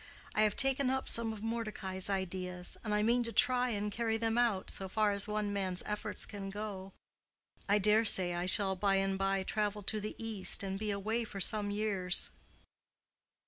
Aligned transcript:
I 0.33 0.41
have 0.41 0.55
taken 0.55 0.89
up 0.89 1.07
some 1.07 1.31
of 1.31 1.43
Mordecai's 1.43 2.09
ideas, 2.09 2.75
and 2.83 2.91
I 2.91 3.03
mean 3.03 3.21
to 3.21 3.31
try 3.31 3.69
and 3.69 3.91
carry 3.91 4.17
them 4.17 4.35
out, 4.35 4.71
so 4.71 4.89
far 4.89 5.11
as 5.11 5.27
one 5.27 5.53
man's 5.53 5.83
efforts 5.85 6.25
can 6.25 6.49
go. 6.49 6.91
I 7.69 7.77
dare 7.77 8.03
say 8.03 8.33
I 8.33 8.47
shall 8.47 8.75
by 8.75 8.95
and 8.95 9.15
by 9.15 9.43
travel 9.43 9.83
to 9.83 9.99
the 10.01 10.15
East 10.17 10.63
and 10.63 10.79
be 10.79 10.89
away 10.89 11.23
for 11.23 11.39
some 11.39 11.69
years." 11.69 12.31